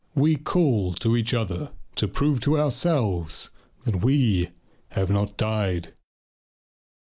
We 0.15 0.35
call 0.35 0.95
to 0.95 1.15
each 1.15 1.31
other 1.31 1.73
to 1.97 2.07
prove 2.07 2.39
to 2.39 2.57
ourselves 2.57 3.51
that 3.85 4.03
we 4.03 4.49
have 4.89 5.11
not 5.11 5.37
died. 5.37 5.93